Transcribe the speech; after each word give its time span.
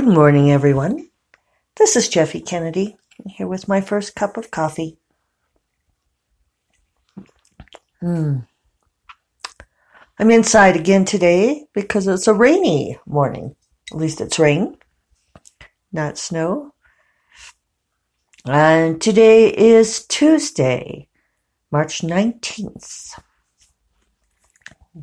Good 0.00 0.14
morning, 0.14 0.50
everyone. 0.50 1.10
This 1.76 1.94
is 1.94 2.08
Jeffe 2.08 2.40
Kennedy, 2.46 2.96
here 3.26 3.46
with 3.46 3.68
my 3.68 3.82
first 3.82 4.14
cup 4.14 4.38
of 4.38 4.50
coffee. 4.50 4.96
Hmm. 8.00 8.38
I'm 10.18 10.30
inside 10.30 10.74
again 10.74 11.04
today 11.04 11.66
because 11.74 12.08
it's 12.08 12.26
a 12.26 12.32
rainy 12.32 12.98
morning. 13.04 13.54
At 13.92 13.98
least 13.98 14.22
it's 14.22 14.38
rain, 14.38 14.78
not 15.92 16.16
snow. 16.16 16.72
And 18.46 19.02
today 19.02 19.54
is 19.54 20.06
Tuesday, 20.06 21.08
March 21.70 22.00
19th. 22.00 23.20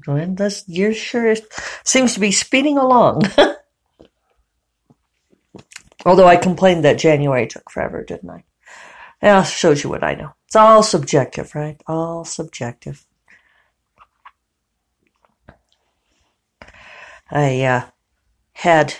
And 0.07 0.37
this 0.37 0.67
year 0.67 0.91
sure 0.91 1.27
it 1.27 1.45
seems 1.83 2.15
to 2.15 2.19
be 2.19 2.31
speeding 2.31 2.79
along. 2.79 3.21
Although 6.05 6.27
I 6.27 6.37
complained 6.37 6.85
that 6.85 6.99
January 6.99 7.47
took 7.47 7.69
forever, 7.69 8.03
didn't 8.03 8.29
I? 8.29 8.43
Yeah, 9.21 9.43
shows 9.43 9.83
you 9.83 9.89
what 9.89 10.03
I 10.03 10.13
know. 10.13 10.33
It's 10.45 10.55
all 10.55 10.83
subjective, 10.83 11.55
right? 11.55 11.81
All 11.87 12.23
subjective. 12.23 13.05
I 17.29 17.61
uh, 17.63 17.85
had 18.53 18.93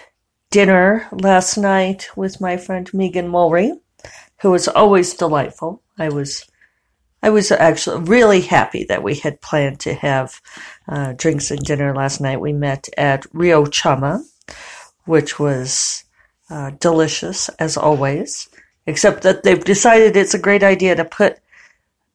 dinner 0.50 1.08
last 1.12 1.58
night 1.58 2.10
with 2.16 2.42
my 2.42 2.58
friend 2.58 2.90
Megan 2.94 3.30
Mulry, 3.30 3.72
who 4.42 4.54
is 4.54 4.68
always 4.68 5.14
delightful. 5.14 5.82
I 5.98 6.10
was, 6.10 6.46
I 7.24 7.30
was 7.30 7.52
actually 7.52 8.04
really 8.04 8.42
happy 8.42 8.86
that 8.86 9.04
we 9.04 9.16
had 9.16 9.42
planned 9.42 9.80
to 9.82 9.94
have 9.94 10.42
uh, 10.88 11.14
drinks 11.14 11.52
and 11.52 11.62
dinner 11.62 11.96
last 11.96 12.20
night. 12.20 12.42
We 12.42 12.54
met 12.54 12.90
at 12.98 13.26
Rio 13.34 13.66
Chama, 13.66 14.24
which 15.06 15.40
was 15.40 16.04
delicious 16.80 17.50
as 17.60 17.78
always, 17.78 18.50
except 18.86 19.24
that 19.24 19.44
they've 19.44 19.64
decided 19.64 20.16
it's 20.16 20.34
a 20.34 20.40
great 20.40 20.64
idea 20.64 20.96
to 20.96 21.06
put 21.06 21.40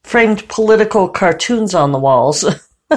framed 0.03 0.49
political 0.49 1.09
cartoons 1.09 1.75
on 1.75 1.93
the 1.93 1.99
walls. 1.99 2.45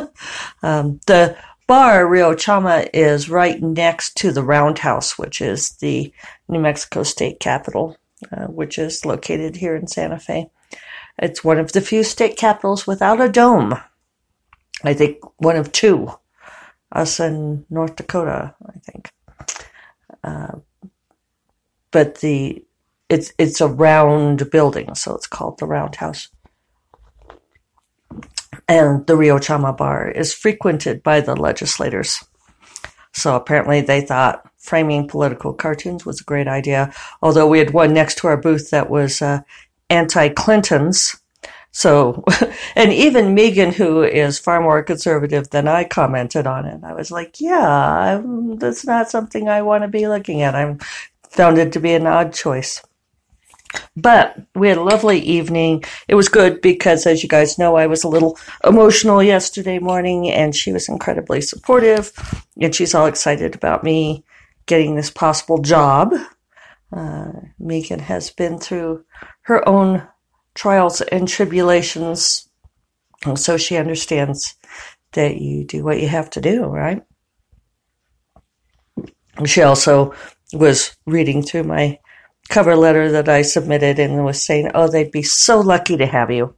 um, 0.64 1.00
the 1.08 1.38
bar, 1.68 2.08
Rio 2.08 2.34
Chama, 2.34 2.90
is 2.94 3.30
right 3.30 3.62
next 3.62 4.16
to 4.18 4.32
the 4.32 4.44
Roundhouse, 4.44 5.18
which 5.18 5.42
is 5.42 5.72
the 5.78 6.14
New 6.48 6.60
Mexico 6.60 7.04
state 7.04 7.40
capitol, 7.40 7.98
uh, 8.32 8.46
which 8.46 8.78
is 8.78 9.06
located 9.06 9.58
here 9.58 9.76
in 9.76 9.88
Santa 9.88 10.20
Fe. 10.20 10.50
It's 11.18 11.44
one 11.44 11.60
of 11.60 11.72
the 11.72 11.82
few 11.82 12.04
state 12.04 12.38
capitals 12.38 12.86
without 12.86 13.22
a 13.22 13.30
dome. 13.30 13.76
I 14.84 14.94
think 14.94 15.20
one 15.38 15.56
of 15.56 15.72
two, 15.72 16.12
us 16.92 17.20
and 17.20 17.66
North 17.70 17.96
Dakota, 17.96 18.54
I 18.66 18.80
think. 18.80 19.12
Uh, 20.24 20.60
but 21.96 22.16
the 22.16 22.62
it's 23.08 23.32
it's 23.38 23.62
a 23.62 23.70
round 23.70 24.52
building, 24.52 24.94
so 24.96 25.16
it's 25.16 25.28
called 25.28 25.58
the 25.60 25.66
Roundhouse. 25.66 26.28
And 28.68 29.08
the 29.08 29.16
Rio 29.16 29.38
Chama 29.38 29.78
bar 29.78 30.12
is 30.12 30.34
frequented 30.34 31.04
by 31.04 31.22
the 31.22 31.38
legislators. 31.38 32.22
So 33.14 33.38
apparently 33.38 33.80
they 33.80 34.02
thought 34.02 34.44
framing 34.58 35.08
political 35.08 35.54
cartoons 35.54 36.06
was 36.06 36.20
a 36.20 36.26
great 36.26 36.50
idea. 36.50 36.94
Although 37.22 37.48
we 37.48 37.60
had 37.60 37.72
one 37.72 37.94
next 37.94 38.18
to 38.18 38.28
our 38.28 38.36
booth 38.36 38.72
that 38.72 38.90
was 38.90 39.22
uh, 39.22 39.40
anti-Clinton's. 39.90 41.16
So, 41.72 42.26
and 42.76 42.92
even 42.92 43.36
Megan, 43.36 43.72
who 43.72 44.04
is 44.04 44.40
far 44.40 44.62
more 44.62 44.84
conservative 44.84 45.50
than 45.50 45.68
I, 45.68 45.84
commented 45.86 46.48
on 46.48 46.66
it. 46.66 46.84
I 46.84 46.94
was 46.94 47.12
like, 47.12 47.40
yeah, 47.40 48.22
that's 48.56 48.86
not 48.86 49.10
something 49.10 49.48
I 49.48 49.62
want 49.62 49.84
to 49.84 49.88
be 49.88 50.08
looking 50.08 50.42
at. 50.42 50.56
I'm 50.56 50.80
found 51.36 51.58
it 51.58 51.74
to 51.74 51.80
be 51.80 51.94
an 51.94 52.08
odd 52.08 52.34
choice. 52.34 52.82
But 53.98 54.38
we 54.56 54.70
had 54.70 54.78
a 54.78 54.84
lovely 54.84 55.20
evening. 55.20 55.84
It 56.08 56.16
was 56.16 56.30
good 56.30 56.62
because, 56.62 57.06
as 57.06 57.24
you 57.24 57.30
guys 57.30 57.58
know, 57.58 57.76
I 57.76 57.88
was 57.88 58.04
a 58.04 58.10
little 58.10 58.38
emotional 58.64 59.22
yesterday 59.22 59.80
morning 59.80 60.30
and 60.30 60.56
she 60.56 60.72
was 60.72 60.88
incredibly 60.88 61.42
supportive 61.42 62.12
and 62.60 62.74
she's 62.74 62.96
all 62.96 63.06
excited 63.06 63.56
about 63.56 63.84
me 63.84 64.24
getting 64.66 64.96
this 64.96 65.10
possible 65.10 65.60
job. 65.60 66.14
Uh, 66.92 67.32
Megan 67.60 68.00
has 68.00 68.30
been 68.30 68.58
through 68.60 69.04
her 69.42 69.68
own 69.68 70.08
trials 70.54 71.02
and 71.02 71.28
tribulations, 71.28 72.48
so 73.36 73.58
she 73.58 73.76
understands 73.76 74.56
that 75.14 75.38
you 75.38 75.66
do 75.66 75.84
what 75.84 76.00
you 76.00 76.08
have 76.08 76.30
to 76.30 76.42
do, 76.42 76.66
right? 76.66 77.02
She 79.46 79.62
also 79.62 80.14
was 80.54 80.96
reading 81.06 81.42
through 81.44 81.64
my 81.64 82.00
cover 82.50 82.76
letter 82.76 83.12
that 83.12 83.30
I 83.30 83.42
submitted 83.42 84.00
and 84.00 84.24
was 84.24 84.44
saying, 84.44 84.72
oh, 84.74 84.88
they'd 84.88 85.12
be 85.12 85.24
so 85.24 85.60
lucky 85.60 85.98
to 85.98 86.06
have 86.06 86.32
you. 86.32 86.56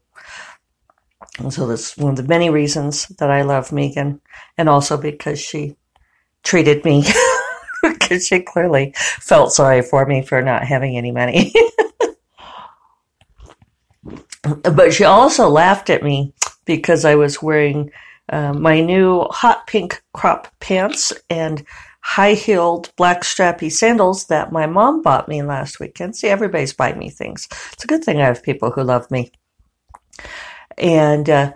And 1.40 1.54
so 1.54 1.68
that's 1.68 1.96
one 1.98 2.12
of 2.12 2.18
the 2.18 2.24
many 2.24 2.50
reasons 2.50 3.08
that 3.20 3.30
I 3.30 3.44
love 3.44 3.72
Megan, 3.72 4.22
and 4.58 4.68
also 4.68 4.98
because 4.98 5.40
she 5.40 5.76
treated 6.44 6.84
me, 6.84 7.06
because 7.84 8.28
she 8.28 8.40
clearly 8.40 8.94
felt 8.96 9.52
sorry 9.52 9.82
for 9.84 10.06
me 10.06 10.24
for 10.24 10.42
not 10.42 10.64
having 10.64 10.98
any 10.98 11.12
money. 11.12 11.54
but 14.64 14.94
she 14.94 15.04
also 15.04 15.48
laughed 15.48 15.90
at 15.90 16.04
me 16.04 16.34
because 16.66 17.06
I 17.06 17.16
was 17.16 17.42
wearing 17.42 17.92
uh, 18.30 18.54
my 18.54 18.82
new 18.82 19.22
hot 19.30 19.68
pink 19.68 20.02
crop 20.14 20.48
pants 20.60 21.14
and 21.30 21.64
high 22.08 22.36
heeled 22.36 22.90
black 22.96 23.22
strappy 23.22 23.70
sandals 23.70 24.28
that 24.28 24.50
my 24.50 24.66
mom 24.66 25.02
bought 25.02 25.28
me 25.28 25.44
last 25.44 25.78
weekend. 25.78 26.16
See, 26.16 26.30
everybody's 26.30 26.72
buying 26.72 26.98
me 26.98 27.10
things. 27.10 27.50
It's 27.74 27.84
a 27.84 27.88
good 27.88 28.02
thing 28.02 28.22
I 28.22 28.26
have 28.28 28.42
people 28.42 28.72
who 28.72 28.82
love 28.82 29.12
me. 29.12 29.30
And, 30.78 31.30
uh, 31.30 31.52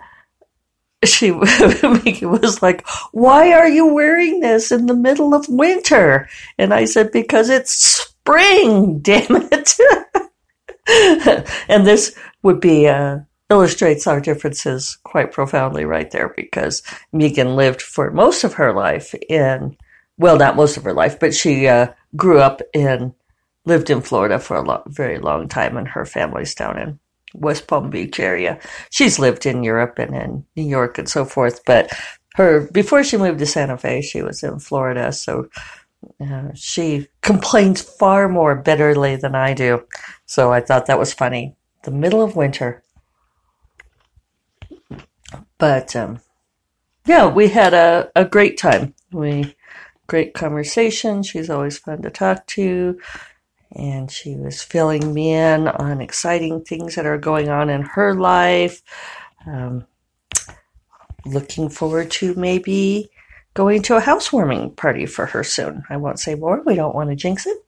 she 1.06 1.30
was 1.32 2.60
like, 2.60 2.86
why 3.12 3.54
are 3.54 3.66
you 3.66 3.94
wearing 3.94 4.40
this 4.40 4.70
in 4.70 4.84
the 4.86 4.94
middle 4.94 5.32
of 5.32 5.48
winter? 5.48 6.28
And 6.58 6.74
I 6.74 6.84
said, 6.84 7.12
because 7.12 7.48
it's 7.48 7.72
spring, 7.72 8.98
damn 9.02 9.48
it. 9.50 9.74
and 11.66 11.86
this 11.86 12.14
would 12.42 12.60
be, 12.60 12.86
uh, 12.88 13.20
illustrates 13.48 14.06
our 14.06 14.20
differences 14.20 14.98
quite 15.02 15.32
profoundly 15.32 15.86
right 15.86 16.10
there 16.10 16.32
because 16.36 16.82
Megan 17.10 17.56
lived 17.56 17.80
for 17.80 18.10
most 18.10 18.44
of 18.44 18.54
her 18.54 18.74
life 18.74 19.14
in 19.30 19.76
well, 20.22 20.38
not 20.38 20.56
most 20.56 20.76
of 20.76 20.84
her 20.84 20.94
life, 20.94 21.18
but 21.18 21.34
she 21.34 21.66
uh, 21.66 21.88
grew 22.16 22.38
up 22.38 22.62
in, 22.72 23.12
lived 23.64 23.90
in 23.90 24.00
Florida 24.00 24.38
for 24.38 24.56
a 24.56 24.62
lo- 24.62 24.84
very 24.86 25.18
long 25.18 25.48
time, 25.48 25.76
and 25.76 25.88
her 25.88 26.06
family's 26.06 26.54
down 26.54 26.78
in 26.78 27.00
West 27.34 27.66
Palm 27.66 27.90
Beach 27.90 28.20
area. 28.20 28.60
She's 28.90 29.18
lived 29.18 29.46
in 29.46 29.64
Europe 29.64 29.98
and 29.98 30.14
in 30.14 30.46
New 30.54 30.68
York 30.68 30.96
and 30.98 31.08
so 31.08 31.24
forth, 31.24 31.64
but 31.66 31.90
her 32.36 32.68
before 32.72 33.02
she 33.02 33.16
moved 33.16 33.40
to 33.40 33.46
Santa 33.46 33.76
Fe, 33.76 34.00
she 34.00 34.22
was 34.22 34.42
in 34.42 34.60
Florida, 34.60 35.12
so 35.12 35.48
uh, 36.20 36.50
she 36.54 37.08
complains 37.20 37.82
far 37.82 38.28
more 38.28 38.54
bitterly 38.54 39.16
than 39.16 39.34
I 39.34 39.54
do. 39.54 39.84
So 40.26 40.52
I 40.52 40.60
thought 40.60 40.86
that 40.86 40.98
was 40.98 41.12
funny. 41.12 41.56
The 41.82 41.90
middle 41.90 42.22
of 42.22 42.36
winter, 42.36 42.82
but 45.58 45.96
um, 45.96 46.20
yeah, 47.06 47.26
we 47.26 47.48
had 47.48 47.74
a, 47.74 48.10
a 48.14 48.24
great 48.24 48.56
time. 48.56 48.94
We 49.10 49.56
great 50.06 50.34
conversation. 50.34 51.22
She's 51.22 51.50
always 51.50 51.78
fun 51.78 52.02
to 52.02 52.10
talk 52.10 52.46
to. 52.48 52.98
And 53.74 54.10
she 54.10 54.36
was 54.36 54.62
filling 54.62 55.14
me 55.14 55.32
in 55.32 55.68
on 55.68 56.00
exciting 56.00 56.62
things 56.62 56.94
that 56.94 57.06
are 57.06 57.18
going 57.18 57.48
on 57.48 57.70
in 57.70 57.82
her 57.82 58.14
life. 58.14 58.82
Um, 59.46 59.86
looking 61.24 61.68
forward 61.68 62.10
to 62.10 62.34
maybe 62.34 63.10
going 63.54 63.82
to 63.82 63.96
a 63.96 64.00
housewarming 64.00 64.72
party 64.72 65.06
for 65.06 65.26
her 65.26 65.44
soon. 65.44 65.84
I 65.88 65.96
won't 65.96 66.20
say 66.20 66.34
more. 66.34 66.62
We 66.64 66.74
don't 66.74 66.94
want 66.94 67.10
to 67.10 67.16
jinx 67.16 67.46
it. 67.46 67.58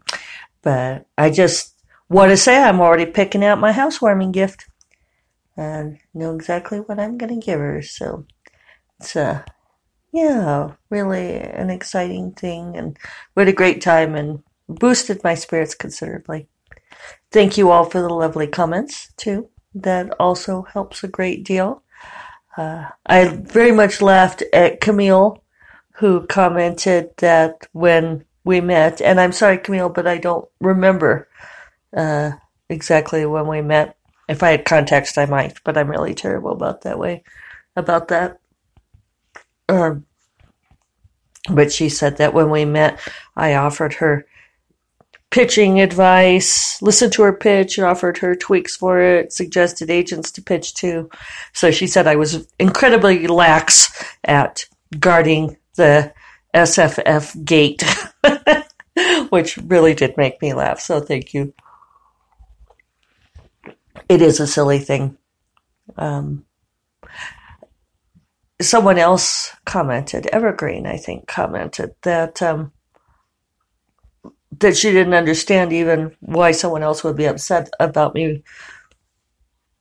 But 0.63 1.07
I 1.17 1.31
just 1.31 1.75
want 2.09 2.31
to 2.31 2.37
say 2.37 2.63
I'm 2.63 2.81
already 2.81 3.07
picking 3.07 3.45
out 3.45 3.59
my 3.59 3.73
housewarming 3.73 4.33
gift 4.33 4.67
and 5.57 5.99
know 6.13 6.35
exactly 6.35 6.79
what 6.79 6.99
I'm 6.99 7.17
going 7.17 7.39
to 7.39 7.45
give 7.45 7.61
her. 7.61 7.83
So 7.83 8.27
it's 9.01 9.17
a 9.17 9.23
uh, 9.23 9.43
yeah, 10.15 10.71
really 10.91 11.41
an 11.41 11.71
exciting 11.71 12.31
thing. 12.31 12.77
And 12.77 12.97
we 13.35 13.41
had 13.41 13.49
a 13.49 13.53
great 13.53 13.81
time 13.81 14.15
and 14.15 14.45
boosted 14.69 15.25
my 15.25 15.35
spirits 15.35 15.75
considerably. 15.75 16.47
Thank 17.33 17.59
you 17.59 17.73
all 17.73 17.85
for 17.85 18.01
the 18.01 18.09
lovely 18.09 18.47
comments, 18.47 19.13
too. 19.17 19.49
That 19.75 20.15
also 20.21 20.63
helps 20.63 21.03
a 21.03 21.09
great 21.09 21.43
deal. 21.43 21.83
Uh, 22.57 22.91
I 23.05 23.27
very 23.27 23.73
much 23.73 24.01
laughed 24.01 24.45
at 24.53 24.81
Camille, 24.81 25.43
who 25.95 26.29
commented 26.29 27.11
that 27.17 27.67
when 27.73 28.25
we 28.45 28.61
met, 28.61 29.01
and 29.01 29.19
I'm 29.19 29.33
sorry, 29.33 29.59
Camille, 29.59 29.89
but 29.89 30.07
I 30.07 30.19
don't 30.19 30.49
remember 30.61 31.29
uh, 31.97 32.31
exactly 32.69 33.27
when 33.27 33.49
we 33.49 33.63
met. 33.63 33.97
If 34.29 34.45
I 34.45 34.51
had 34.51 34.65
context, 34.65 35.19
I 35.19 35.27
might, 35.27 35.59
but 35.65 35.77
I'm 35.77 35.91
really 35.91 36.15
terrible 36.15 36.53
about 36.53 36.83
that 36.83 37.01
way, 37.01 37.25
about 37.75 38.07
that. 38.09 38.39
Um, 39.69 40.07
but 41.51 41.73
she 41.73 41.89
said 41.89 42.17
that 42.19 42.35
when 42.35 42.51
we 42.51 42.65
met, 42.65 43.01
I 43.37 43.55
offered 43.55 43.95
her 43.95 44.27
pitching 45.31 45.81
advice, 45.81 46.81
listened 46.81 47.13
to 47.13 47.23
her 47.23 47.33
pitch, 47.33 47.79
offered 47.79 48.19
her 48.19 48.37
tweaks 48.37 48.77
for 48.77 49.01
it, 49.01 49.33
suggested 49.33 49.91
agents 49.91 50.31
to 50.31 50.41
pitch 50.41 50.75
to. 50.75 51.11
So 51.53 51.71
she 51.71 51.87
said 51.87 52.07
I 52.07 52.17
was 52.17 52.47
incredibly 52.59 53.27
lax 53.27 53.93
at 54.23 54.65
guarding 54.99 55.57
the 55.75 56.15
SFF 56.55 57.45
gate, 57.45 57.83
which 59.31 59.57
really 59.57 59.93
did 59.93 60.17
make 60.17 60.41
me 60.41 60.55
laugh. 60.55 60.79
So 60.79 61.01
thank 61.01 61.35
you. 61.35 61.53
It 64.09 64.23
is 64.23 64.39
a 64.39 64.47
silly 64.47 64.79
thing. 64.79 65.19
Um, 65.97 66.45
someone 68.65 68.99
else 68.99 69.51
commented, 69.65 70.27
Evergreen, 70.27 70.87
I 70.87 70.97
think, 70.97 71.27
commented 71.27 71.95
that 72.03 72.43
um, 72.43 72.73
that 74.61 74.77
she 74.77 74.93
didn't 74.93 75.15
understand 75.15 75.73
even 75.73 76.15
why 76.21 76.53
someone 76.53 76.83
else 76.83 77.03
would 77.03 77.17
be 77.17 77.27
upset 77.27 77.71
about 77.81 78.15
me 78.15 78.43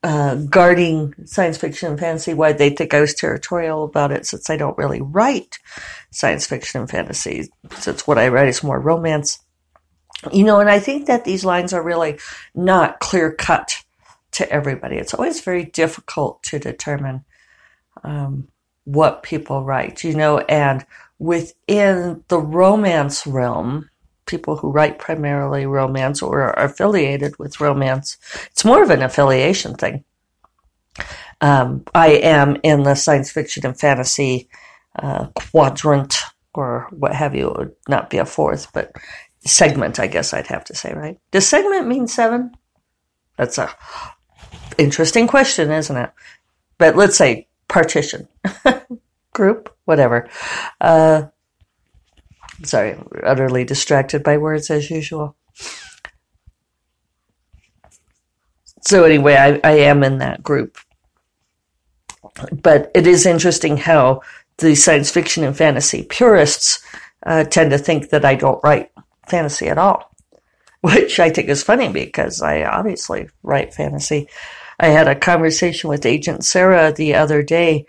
uh, 0.04 0.36
guarding 0.36 1.14
science 1.26 1.58
fiction 1.58 1.92
and 1.92 2.00
fantasy, 2.00 2.34
why 2.34 2.52
they 2.52 2.70
think 2.70 2.94
I 2.94 3.00
was 3.00 3.14
territorial 3.14 3.86
about 3.86 4.12
it, 4.12 4.26
since 4.26 4.50
I 4.50 4.58
don't 4.58 4.78
really 4.78 5.02
write 5.02 5.60
science 6.12 6.46
fiction 6.46 6.82
and 6.82 6.90
fantasy. 6.90 7.50
Since 7.78 8.06
what 8.06 8.18
I 8.18 8.28
write 8.28 8.50
is 8.50 8.64
more 8.64 8.80
romance. 8.80 9.40
You 10.32 10.44
know, 10.44 10.60
and 10.60 10.70
I 10.70 10.80
think 10.80 11.08
that 11.08 11.26
these 11.26 11.46
lines 11.46 11.74
are 11.74 11.84
really 11.84 12.20
not 12.54 13.00
clear 13.00 13.34
cut 13.34 13.76
to 14.32 14.50
everybody. 14.52 14.98
It's 14.98 15.14
always 15.14 15.42
very 15.42 15.66
difficult 15.66 16.44
to 16.44 16.60
determine 16.60 17.24
um, 18.04 18.48
what 18.86 19.24
people 19.24 19.64
write, 19.64 20.04
you 20.04 20.14
know, 20.16 20.40
and 20.40 20.86
within 21.20 22.24
the 22.28 22.40
romance 22.40 23.26
realm, 23.26 23.90
people 24.26 24.56
who 24.58 24.72
write 24.72 25.00
primarily 25.00 25.66
romance 25.66 26.22
or 26.22 26.42
are 26.42 26.66
affiliated 26.66 27.38
with 27.40 27.60
romance, 27.60 28.18
it's 28.52 28.66
more 28.66 28.84
of 28.84 28.90
an 28.90 29.02
affiliation 29.02 29.76
thing. 29.76 30.04
Um, 31.42 31.84
I 31.94 32.10
am 32.10 32.58
in 32.64 32.84
the 32.84 32.96
science 32.96 33.32
fiction 33.32 33.66
and 33.66 33.78
fantasy 33.78 34.50
uh, 34.98 35.28
quadrant 35.36 36.16
or 36.54 36.88
what 36.92 37.16
have 37.16 37.36
you. 37.36 37.50
It 37.50 37.58
would 37.58 37.76
not 37.90 38.10
be 38.10 38.18
a 38.18 38.26
fourth, 38.26 38.72
but 38.74 38.94
segment, 39.46 40.00
I 40.00 40.08
guess 40.08 40.34
I'd 40.34 40.48
have 40.48 40.64
to 40.66 40.76
say, 40.76 40.94
right? 40.94 41.20
Does 41.32 41.48
segment 41.48 41.88
mean 41.88 42.08
seven? 42.08 42.54
That's 43.38 43.58
a 43.58 43.74
interesting 44.78 45.28
question, 45.28 45.72
isn't 45.72 45.98
it? 45.98 46.12
But 46.78 46.96
let's 46.96 47.18
say 47.18 47.48
partition, 47.74 48.28
group, 49.34 49.76
whatever. 49.86 50.30
Uh, 50.80 51.24
sorry, 52.62 52.96
utterly 53.24 53.64
distracted 53.64 54.22
by 54.22 54.38
words 54.38 54.70
as 54.70 54.92
usual. 54.92 55.36
So 58.82 59.06
anyway, 59.06 59.36
I, 59.36 59.60
I 59.64 59.78
am 59.80 60.04
in 60.04 60.20
that 60.20 60.44
group. 60.44 60.78
But 62.52 62.92
it 62.94 63.08
is 63.08 63.26
interesting 63.26 63.78
how 63.78 64.22
the 64.60 64.76
science 64.76 65.10
fiction 65.10 65.44
and 65.44 65.58
fantasy 65.58 66.04
purists 66.04 66.80
uh, 67.26 67.44
tend 67.46 67.72
to 67.72 67.80
think 67.80 68.10
that 68.10 68.24
I 68.24 68.36
don't 68.36 68.64
write 68.64 68.92
fantasy 69.28 69.68
at 69.68 69.80
all, 69.80 70.12
which 70.82 71.20
I 71.20 71.32
think 71.32 71.50
is 71.50 71.64
funny 71.64 71.92
because 71.92 72.40
I 72.40 72.64
obviously 72.66 73.30
write 73.42 73.74
fantasy. 73.74 74.28
I 74.80 74.88
had 74.88 75.08
a 75.08 75.16
conversation 75.16 75.90
with 75.90 76.06
Agent 76.06 76.44
Sarah 76.44 76.92
the 76.92 77.16
other 77.16 77.44
day 77.44 77.86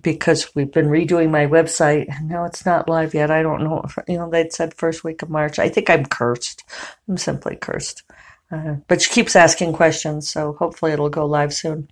because 0.00 0.54
we've 0.54 0.72
been 0.72 0.88
redoing 0.88 1.30
my 1.30 1.46
website. 1.46 2.06
And 2.08 2.28
no, 2.28 2.44
it's 2.44 2.66
not 2.66 2.88
live 2.88 3.14
yet. 3.14 3.30
I 3.30 3.42
don't 3.42 3.62
know. 3.62 3.84
You 4.08 4.18
know, 4.18 4.30
they'd 4.30 4.52
said 4.52 4.74
first 4.74 5.04
week 5.04 5.22
of 5.22 5.30
March. 5.30 5.58
I 5.58 5.68
think 5.68 5.90
I'm 5.90 6.06
cursed. 6.06 6.64
I'm 7.08 7.16
simply 7.16 7.56
cursed. 7.56 8.02
Uh, 8.50 8.76
but 8.86 9.02
she 9.02 9.10
keeps 9.10 9.34
asking 9.34 9.72
questions, 9.72 10.30
so 10.30 10.52
hopefully 10.52 10.92
it'll 10.92 11.08
go 11.08 11.26
live 11.26 11.52
soon. 11.52 11.90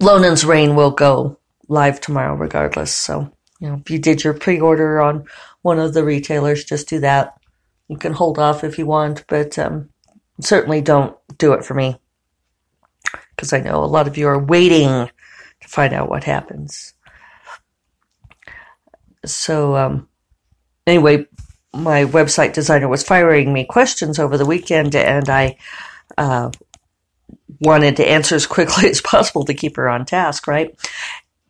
Lonen's 0.00 0.44
Rain 0.44 0.76
will 0.76 0.90
go 0.90 1.38
live 1.68 2.00
tomorrow 2.00 2.34
regardless. 2.34 2.94
So, 2.94 3.32
you 3.60 3.68
know, 3.68 3.76
if 3.76 3.90
you 3.90 3.98
did 3.98 4.22
your 4.22 4.34
pre-order 4.34 5.00
on 5.00 5.24
one 5.62 5.78
of 5.78 5.94
the 5.94 6.04
retailers, 6.04 6.64
just 6.64 6.88
do 6.88 7.00
that. 7.00 7.38
You 7.88 7.96
can 7.96 8.12
hold 8.12 8.38
off 8.38 8.64
if 8.64 8.78
you 8.78 8.84
want, 8.84 9.24
but 9.28 9.58
um, 9.58 9.88
certainly 10.40 10.80
don't 10.80 11.16
do 11.38 11.52
it 11.52 11.64
for 11.64 11.74
me 11.74 11.98
because 13.30 13.52
I 13.52 13.60
know 13.60 13.84
a 13.84 13.86
lot 13.86 14.08
of 14.08 14.16
you 14.16 14.28
are 14.28 14.38
waiting 14.38 14.88
to 14.88 15.68
find 15.68 15.92
out 15.92 16.08
what 16.08 16.24
happens. 16.24 16.94
So, 19.24 19.76
um, 19.76 20.08
anyway, 20.86 21.26
my 21.74 22.04
website 22.04 22.54
designer 22.54 22.88
was 22.88 23.02
firing 23.02 23.52
me 23.52 23.64
questions 23.64 24.18
over 24.18 24.38
the 24.38 24.46
weekend, 24.46 24.94
and 24.94 25.28
I 25.28 25.58
uh, 26.16 26.50
wanted 27.60 27.96
to 27.96 28.08
answer 28.08 28.34
as 28.34 28.46
quickly 28.46 28.88
as 28.90 29.00
possible 29.00 29.44
to 29.44 29.54
keep 29.54 29.76
her 29.76 29.88
on 29.88 30.06
task, 30.06 30.46
right? 30.46 30.74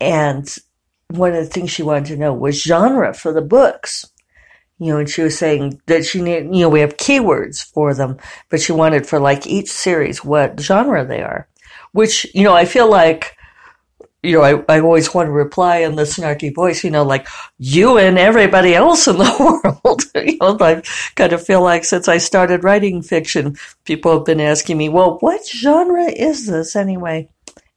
And 0.00 0.52
one 1.08 1.34
of 1.34 1.44
the 1.44 1.50
things 1.50 1.70
she 1.70 1.82
wanted 1.82 2.06
to 2.06 2.16
know 2.16 2.32
was 2.32 2.60
genre 2.60 3.14
for 3.14 3.32
the 3.32 3.42
books 3.42 4.06
you 4.78 4.92
know, 4.92 4.98
and 4.98 5.08
she 5.08 5.22
was 5.22 5.38
saying 5.38 5.80
that 5.86 6.04
she 6.04 6.20
need, 6.20 6.44
you 6.54 6.60
know, 6.60 6.68
we 6.68 6.80
have 6.80 6.96
keywords 6.96 7.64
for 7.64 7.94
them, 7.94 8.18
but 8.50 8.60
she 8.60 8.72
wanted 8.72 9.06
for 9.06 9.18
like 9.18 9.46
each 9.46 9.70
series 9.70 10.24
what 10.24 10.60
genre 10.60 11.04
they 11.04 11.22
are, 11.22 11.48
which, 11.92 12.26
you 12.34 12.44
know, 12.44 12.54
I 12.54 12.66
feel 12.66 12.90
like, 12.90 13.36
you 14.22 14.32
know, 14.32 14.42
I, 14.42 14.74
I 14.74 14.80
always 14.80 15.14
want 15.14 15.28
to 15.28 15.32
reply 15.32 15.78
in 15.78 15.94
the 15.94 16.02
snarky 16.02 16.54
voice, 16.54 16.84
you 16.84 16.90
know, 16.90 17.04
like 17.04 17.26
you 17.58 17.96
and 17.96 18.18
everybody 18.18 18.74
else 18.74 19.06
in 19.06 19.16
the 19.16 19.70
world. 19.84 20.02
you 20.14 20.36
know, 20.40 20.58
I 20.60 20.82
kind 21.14 21.32
of 21.32 21.44
feel 21.44 21.62
like 21.62 21.84
since 21.84 22.08
I 22.08 22.18
started 22.18 22.64
writing 22.64 23.02
fiction, 23.02 23.56
people 23.84 24.12
have 24.12 24.24
been 24.24 24.40
asking 24.40 24.76
me, 24.76 24.88
well, 24.88 25.18
what 25.20 25.46
genre 25.46 26.04
is 26.04 26.46
this 26.46 26.76
anyway? 26.76 27.28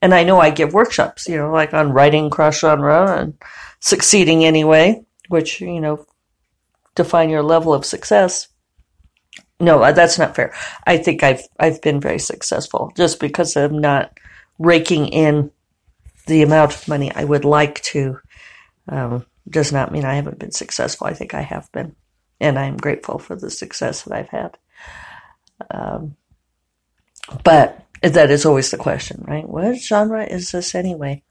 And 0.01 0.13
I 0.13 0.23
know 0.23 0.39
I 0.39 0.49
give 0.49 0.73
workshops, 0.73 1.27
you 1.27 1.37
know, 1.37 1.51
like 1.51 1.73
on 1.73 1.91
writing 1.93 2.29
cross 2.29 2.59
genre 2.59 3.19
and 3.19 3.37
succeeding 3.79 4.43
anyway, 4.43 5.03
which, 5.27 5.61
you 5.61 5.79
know, 5.79 6.05
define 6.99 7.29
your 7.29 7.43
level 7.43 7.73
of 7.73 7.85
success. 7.85 8.49
No, 9.59 9.81
uh, 9.81 9.93
that's 9.93 10.19
not 10.19 10.35
fair. 10.35 10.53
I 10.85 10.97
think 10.97 11.23
I've 11.23 11.43
I've 11.59 11.81
been 11.81 12.01
very 12.01 12.19
successful 12.19 12.91
just 12.95 13.19
because 13.19 13.55
I'm 13.55 13.79
not 13.79 14.17
raking 14.57 15.07
in 15.07 15.51
the 16.27 16.41
amount 16.43 16.75
of 16.75 16.87
money 16.87 17.11
I 17.13 17.23
would 17.23 17.45
like 17.45 17.81
to. 17.93 18.19
Um, 18.87 19.25
does 19.49 19.71
not 19.71 19.91
mean 19.91 20.05
I 20.05 20.15
haven't 20.15 20.39
been 20.39 20.51
successful. 20.51 21.07
I 21.07 21.13
think 21.13 21.33
I 21.33 21.41
have 21.41 21.71
been, 21.71 21.95
and 22.39 22.59
I'm 22.59 22.77
grateful 22.77 23.17
for 23.17 23.35
the 23.35 23.49
success 23.49 24.03
that 24.03 24.13
I've 24.13 24.29
had. 24.29 24.57
Um, 25.71 26.15
but 27.43 27.85
that 28.01 28.29
is 28.29 28.45
always 28.45 28.71
the 28.71 28.77
question, 28.77 29.23
right? 29.27 29.47
What 29.47 29.77
genre 29.77 30.23
is 30.25 30.51
this 30.51 30.75
anyway? 30.75 31.23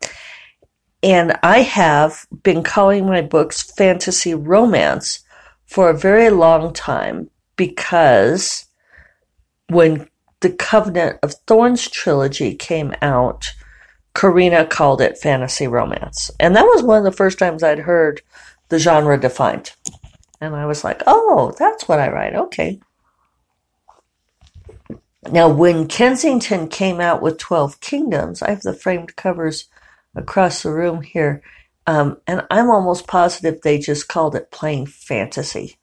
And 1.02 1.38
I 1.42 1.62
have 1.62 2.26
been 2.42 2.62
calling 2.62 3.06
my 3.06 3.22
books 3.22 3.62
fantasy 3.62 4.34
romance 4.34 5.20
for 5.68 5.90
a 5.90 5.96
very 5.96 6.30
long 6.30 6.72
time 6.72 7.30
because 7.56 8.64
when 9.68 10.08
the 10.40 10.50
Covenant 10.50 11.18
of 11.22 11.34
Thorns 11.46 11.88
trilogy 11.88 12.54
came 12.54 12.94
out, 13.02 13.52
Carina 14.14 14.64
called 14.66 15.00
it 15.00 15.18
fantasy 15.18 15.68
romance. 15.68 16.30
And 16.40 16.56
that 16.56 16.64
was 16.64 16.82
one 16.82 16.98
of 16.98 17.04
the 17.04 17.16
first 17.16 17.38
times 17.38 17.62
I'd 17.62 17.80
heard 17.80 18.22
the 18.70 18.78
genre 18.78 19.20
defined. 19.20 19.72
And 20.40 20.56
I 20.56 20.66
was 20.66 20.84
like, 20.84 21.02
oh, 21.06 21.54
that's 21.58 21.86
what 21.86 22.00
I 22.00 22.10
write. 22.10 22.34
Okay. 22.34 22.80
Now, 25.30 25.48
when 25.48 25.86
Kensington 25.86 26.68
came 26.68 27.00
out 27.00 27.20
with 27.20 27.38
12 27.38 27.80
Kingdoms, 27.80 28.40
I 28.40 28.50
have 28.50 28.62
the 28.62 28.72
framed 28.72 29.16
covers 29.16 29.68
across 30.14 30.62
the 30.62 30.70
room 30.72 31.02
here. 31.02 31.42
Um, 31.88 32.18
and 32.26 32.42
I'm 32.50 32.68
almost 32.68 33.06
positive 33.06 33.62
they 33.62 33.78
just 33.78 34.08
called 34.08 34.34
it 34.34 34.50
plain 34.50 34.84
fantasy. 34.84 35.78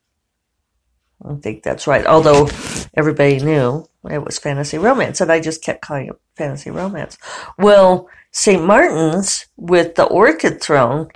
I 1.28 1.34
think 1.34 1.64
that's 1.64 1.88
right. 1.88 2.06
Although 2.06 2.48
everybody 2.94 3.40
knew 3.40 3.88
it 4.08 4.24
was 4.24 4.38
fantasy 4.38 4.78
romance, 4.78 5.20
and 5.20 5.32
I 5.32 5.40
just 5.40 5.64
kept 5.64 5.82
calling 5.82 6.10
it 6.10 6.16
fantasy 6.38 6.70
romance. 6.70 7.18
Well, 7.58 8.08
St. 8.30 8.64
Martin's 8.64 9.48
with 9.58 9.96
the 9.96 10.04
Orchid 10.04 10.62
Throne, 10.62 11.08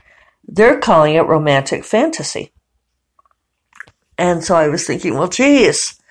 they're 0.47 0.79
calling 0.79 1.13
it 1.13 1.27
romantic 1.27 1.85
fantasy. 1.85 2.51
And 4.17 4.43
so 4.43 4.55
I 4.55 4.69
was 4.69 4.87
thinking, 4.87 5.13
well, 5.13 5.27
geez, 5.27 6.01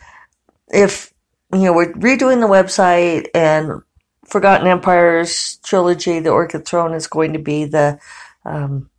if 0.68 1.12
you 1.52 1.62
know 1.62 1.73
we're 1.73 1.94
redoing 1.94 2.38
the 2.38 2.47
website 2.47 3.26
and 3.35 3.82
Forgotten 4.25 4.68
Empires 4.68 5.58
trilogy, 5.64 6.20
the 6.20 6.30
Orchid 6.30 6.64
Throne 6.64 6.94
is 6.94 7.08
going 7.08 7.32
to 7.32 7.40
be 7.40 7.64
the 7.64 7.99
um, 8.45 8.90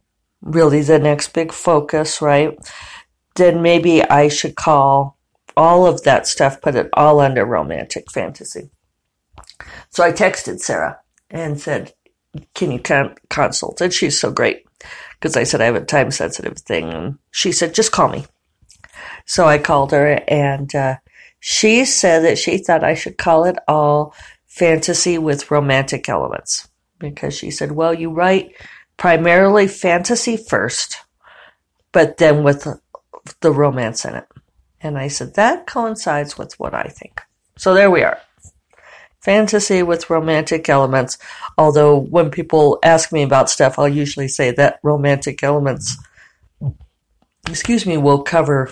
really 0.41 0.81
the 0.81 0.99
next 0.99 1.33
big 1.33 1.51
focus, 1.51 2.21
right? 2.21 2.57
Then 3.35 3.61
maybe 3.61 4.03
I 4.03 4.27
should 4.27 4.55
call 4.55 5.17
all 5.55 5.85
of 5.85 6.03
that 6.03 6.27
stuff, 6.27 6.61
put 6.61 6.75
it 6.75 6.89
all 6.93 7.19
under 7.19 7.45
romantic 7.45 8.11
fantasy. 8.11 8.69
So 9.89 10.03
I 10.03 10.11
texted 10.11 10.59
Sarah 10.59 10.99
and 11.29 11.59
said, 11.59 11.93
Can 12.53 12.71
you 12.71 12.81
consult? 13.29 13.81
And 13.81 13.93
she's 13.93 14.19
so 14.19 14.31
great 14.31 14.65
because 15.13 15.35
I 15.35 15.43
said 15.43 15.61
I 15.61 15.65
have 15.65 15.75
a 15.75 15.83
time 15.83 16.11
sensitive 16.11 16.57
thing. 16.59 16.93
And 16.93 17.17
she 17.31 17.51
said, 17.51 17.73
Just 17.73 17.91
call 17.91 18.09
me. 18.09 18.25
So 19.25 19.45
I 19.45 19.57
called 19.57 19.91
her 19.91 20.23
and 20.27 20.73
uh, 20.73 20.95
she 21.39 21.85
said 21.85 22.23
that 22.23 22.37
she 22.37 22.57
thought 22.57 22.83
I 22.83 22.95
should 22.95 23.17
call 23.17 23.45
it 23.45 23.57
all 23.67 24.13
fantasy 24.45 25.17
with 25.17 25.51
romantic 25.51 26.09
elements 26.09 26.67
because 26.99 27.37
she 27.37 27.51
said, 27.51 27.71
well, 27.71 27.93
you 27.93 28.11
write 28.11 28.53
primarily 28.99 29.67
fantasy 29.67 30.37
first, 30.37 30.97
but 31.91 32.17
then 32.17 32.43
with 32.43 32.67
the 33.39 33.51
romance 33.51 34.05
in 34.05 34.13
it. 34.13 34.27
And 34.81 34.97
I 34.97 35.07
said, 35.07 35.33
that 35.33 35.65
coincides 35.65 36.37
with 36.37 36.59
what 36.59 36.73
I 36.73 36.83
think. 36.83 37.21
So 37.57 37.73
there 37.73 37.89
we 37.89 38.03
are. 38.03 38.19
Fantasy 39.21 39.83
with 39.83 40.09
romantic 40.09 40.69
elements. 40.69 41.17
Although 41.57 41.97
when 41.97 42.29
people 42.29 42.79
ask 42.83 43.11
me 43.11 43.23
about 43.23 43.49
stuff, 43.49 43.79
I'll 43.79 43.89
usually 43.89 44.27
say 44.27 44.51
that 44.51 44.79
romantic 44.83 45.43
elements, 45.43 45.97
excuse 47.47 47.85
me, 47.85 47.97
will 47.97 48.21
cover 48.21 48.71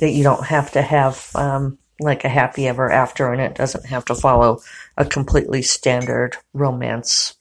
that 0.00 0.10
you 0.10 0.22
don't 0.22 0.44
have 0.44 0.72
to 0.72 0.82
have 0.82 1.30
um, 1.34 1.78
like 2.00 2.24
a 2.24 2.28
happy 2.28 2.66
ever 2.66 2.90
after 2.90 3.32
and 3.32 3.40
it 3.40 3.54
doesn't 3.54 3.86
have 3.86 4.04
to 4.06 4.14
follow 4.14 4.60
a 4.96 5.04
completely 5.04 5.62
standard 5.62 6.36
romance 6.52 7.34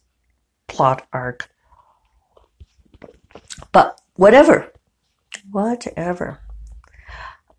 plot 0.67 1.07
arc. 1.11 1.49
But 3.71 3.99
whatever. 4.15 4.71
Whatever. 5.51 6.39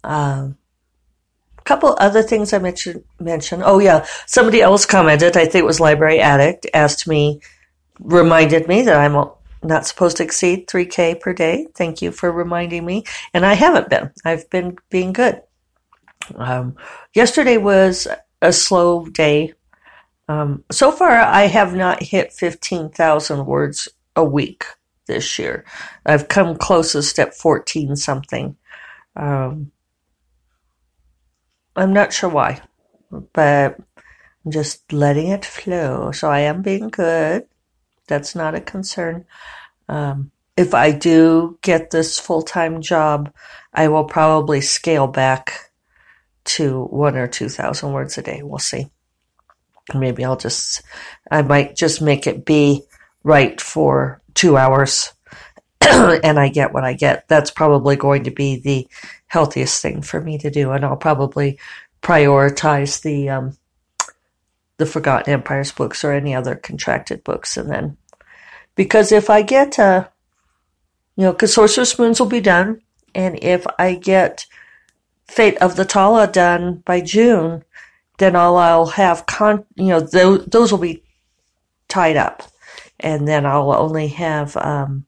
Um, 0.04 0.58
a 1.58 1.62
couple 1.62 1.96
other 1.98 2.22
things 2.22 2.52
I 2.52 2.58
mentioned. 2.58 3.04
Mention. 3.20 3.62
Oh 3.64 3.78
yeah, 3.78 4.04
somebody 4.26 4.60
else 4.60 4.84
commented. 4.84 5.36
I 5.36 5.44
think 5.44 5.62
it 5.62 5.66
was 5.66 5.80
Library 5.80 6.20
Addict 6.20 6.66
asked 6.74 7.06
me, 7.06 7.40
reminded 8.00 8.66
me 8.66 8.82
that 8.82 8.96
I'm 8.96 9.30
not 9.62 9.86
supposed 9.86 10.16
to 10.16 10.24
exceed 10.24 10.66
3K 10.66 11.20
per 11.20 11.32
day. 11.32 11.68
Thank 11.74 12.02
you 12.02 12.10
for 12.10 12.32
reminding 12.32 12.84
me. 12.84 13.04
And 13.32 13.46
I 13.46 13.54
haven't 13.54 13.88
been. 13.88 14.10
I've 14.24 14.50
been 14.50 14.76
being 14.90 15.12
good. 15.12 15.40
Um, 16.34 16.76
yesterday 17.14 17.58
was 17.58 18.08
a 18.40 18.52
slow 18.52 19.06
day. 19.06 19.54
Um, 20.28 20.64
so 20.70 20.90
far, 20.90 21.10
I 21.10 21.42
have 21.42 21.74
not 21.74 22.02
hit 22.02 22.32
15,000 22.32 23.46
words 23.46 23.88
a 24.16 24.24
week 24.24 24.66
this 25.06 25.38
year. 25.38 25.64
I've 26.06 26.28
come 26.28 26.56
closest 26.56 27.18
at 27.18 27.34
14 27.34 27.96
something. 27.96 28.56
Um, 29.16 29.72
I'm 31.76 31.92
not 31.92 32.12
sure 32.12 32.30
why, 32.30 32.60
but 33.10 33.78
I'm 34.44 34.52
just 34.52 34.92
letting 34.92 35.28
it 35.28 35.44
flow. 35.44 36.12
So 36.12 36.28
I 36.28 36.40
am 36.40 36.62
being 36.62 36.88
good. 36.88 37.46
That's 38.08 38.34
not 38.34 38.54
a 38.54 38.60
concern. 38.60 39.24
Um, 39.88 40.30
if 40.56 40.74
I 40.74 40.92
do 40.92 41.58
get 41.62 41.90
this 41.90 42.18
full 42.18 42.42
time 42.42 42.82
job, 42.82 43.32
I 43.72 43.88
will 43.88 44.04
probably 44.04 44.60
scale 44.60 45.06
back 45.06 45.72
to 46.44 46.84
one 46.84 47.16
or 47.16 47.26
two 47.26 47.48
thousand 47.48 47.92
words 47.92 48.18
a 48.18 48.22
day. 48.22 48.42
We'll 48.42 48.58
see. 48.58 48.90
Maybe 49.94 50.24
I'll 50.24 50.36
just, 50.36 50.82
I 51.30 51.42
might 51.42 51.74
just 51.74 52.00
make 52.00 52.26
it 52.26 52.44
be 52.44 52.82
right 53.24 53.60
for 53.60 54.21
two 54.34 54.56
hours 54.56 55.12
and 55.80 56.38
I 56.38 56.48
get 56.48 56.72
what 56.72 56.84
I 56.84 56.94
get. 56.94 57.28
That's 57.28 57.50
probably 57.50 57.96
going 57.96 58.24
to 58.24 58.30
be 58.30 58.56
the 58.56 58.88
healthiest 59.26 59.80
thing 59.82 60.02
for 60.02 60.20
me 60.20 60.38
to 60.38 60.50
do, 60.50 60.70
and 60.72 60.84
I'll 60.84 60.96
probably 60.96 61.58
prioritize 62.02 63.02
the 63.02 63.30
um, 63.30 63.56
the 64.76 64.86
Forgotten 64.86 65.32
Empires 65.32 65.72
books 65.72 66.04
or 66.04 66.12
any 66.12 66.34
other 66.34 66.54
contracted 66.54 67.24
books, 67.24 67.56
and 67.56 67.70
then 67.70 67.96
because 68.74 69.12
if 69.12 69.28
I 69.28 69.42
get, 69.42 69.78
uh, 69.78 70.08
you 71.16 71.24
know, 71.24 71.32
because 71.32 71.54
Sorcerous 71.54 71.98
Moons 71.98 72.20
will 72.20 72.28
be 72.28 72.40
done, 72.40 72.80
and 73.14 73.38
if 73.42 73.66
I 73.78 73.94
get 73.94 74.46
Fate 75.28 75.56
of 75.58 75.76
the 75.76 75.84
Tala 75.84 76.26
done 76.26 76.82
by 76.84 77.00
June, 77.00 77.64
then 78.18 78.36
all 78.36 78.56
I'll 78.56 78.86
have 78.86 79.26
con, 79.26 79.64
you 79.76 79.86
know, 79.86 80.00
those, 80.00 80.44
those 80.46 80.70
will 80.70 80.78
be 80.78 81.02
tied 81.88 82.16
up, 82.16 82.42
and 83.00 83.26
then 83.26 83.46
I'll 83.46 83.72
only 83.72 84.08
have 84.08 84.56
um, 84.56 85.06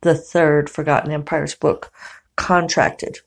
the 0.00 0.14
third 0.14 0.70
Forgotten 0.70 1.10
Empires 1.10 1.54
book 1.54 1.92
contracted 2.36 3.18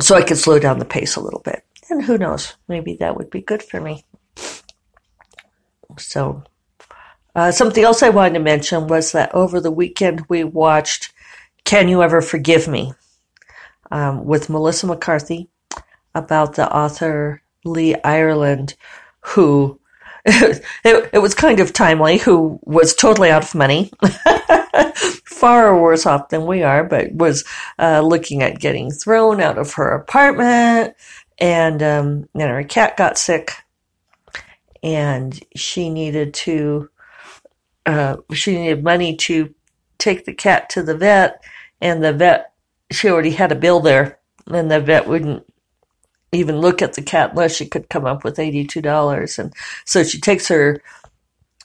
so 0.00 0.14
I 0.14 0.22
could 0.22 0.38
slow 0.38 0.58
down 0.58 0.78
the 0.78 0.84
pace 0.84 1.16
a 1.16 1.20
little 1.20 1.40
bit. 1.40 1.64
And 1.90 2.02
who 2.02 2.18
knows, 2.18 2.54
maybe 2.68 2.94
that 2.96 3.16
would 3.16 3.30
be 3.30 3.40
good 3.40 3.62
for 3.62 3.80
me. 3.80 4.04
So, 5.96 6.44
uh, 7.34 7.50
something 7.50 7.82
else 7.82 8.02
I 8.02 8.10
wanted 8.10 8.34
to 8.34 8.40
mention 8.40 8.86
was 8.86 9.12
that 9.12 9.34
over 9.34 9.60
the 9.60 9.70
weekend 9.70 10.24
we 10.28 10.44
watched 10.44 11.12
Can 11.64 11.88
You 11.88 12.02
Ever 12.02 12.20
Forgive 12.20 12.68
Me 12.68 12.92
um, 13.90 14.24
with 14.24 14.50
Melissa 14.50 14.86
McCarthy 14.86 15.48
about 16.14 16.54
the 16.54 16.70
author 16.70 17.42
Lee 17.64 17.96
Israel, 18.04 18.66
who 19.20 19.80
it, 20.84 21.10
it 21.12 21.18
was 21.18 21.34
kind 21.34 21.60
of 21.60 21.72
timely, 21.72 22.18
who 22.18 22.60
was 22.62 22.94
totally 22.94 23.30
out 23.30 23.44
of 23.44 23.54
money. 23.54 23.90
far 25.38 25.80
worse 25.80 26.04
off 26.04 26.28
than 26.28 26.46
we 26.46 26.62
are, 26.62 26.84
but 26.84 27.12
was 27.12 27.44
uh, 27.78 28.00
looking 28.00 28.42
at 28.42 28.58
getting 28.58 28.90
thrown 28.90 29.40
out 29.40 29.56
of 29.56 29.74
her 29.74 29.92
apartment. 29.92 30.94
And 31.38 31.82
um, 31.82 32.28
then 32.34 32.48
her 32.48 32.64
cat 32.64 32.96
got 32.96 33.16
sick, 33.16 33.52
and 34.82 35.40
she 35.56 35.88
needed 35.88 36.34
to. 36.34 36.90
Uh, 37.86 38.16
she 38.34 38.56
needed 38.56 38.84
money 38.84 39.16
to 39.16 39.54
take 39.98 40.24
the 40.24 40.34
cat 40.34 40.68
to 40.70 40.82
the 40.82 40.96
vet, 40.96 41.42
and 41.80 42.02
the 42.02 42.12
vet 42.12 42.52
she 42.90 43.08
already 43.08 43.30
had 43.30 43.52
a 43.52 43.56
bill 43.56 43.80
there, 43.80 44.18
and 44.48 44.70
the 44.70 44.80
vet 44.80 45.06
wouldn't 45.06 45.46
even 46.32 46.58
look 46.58 46.82
at 46.82 46.94
the 46.94 47.02
cat 47.02 47.30
unless 47.30 47.54
she 47.54 47.66
could 47.66 47.88
come 47.88 48.06
up 48.06 48.24
with 48.24 48.38
eighty-two 48.38 48.82
dollars. 48.82 49.38
And 49.38 49.52
so 49.84 50.02
she 50.02 50.20
takes 50.20 50.48
her 50.48 50.80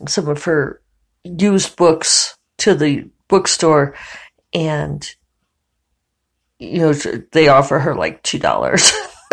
some 0.07 0.27
of 0.27 0.43
her 0.43 0.81
used 1.23 1.75
books 1.75 2.37
to 2.59 2.75
the 2.75 3.09
bookstore 3.27 3.95
and 4.53 5.15
you 6.59 6.79
know 6.79 6.93
they 6.93 7.47
offer 7.47 7.79
her 7.79 7.95
like 7.95 8.21
two 8.23 8.39
dollars. 8.39 8.91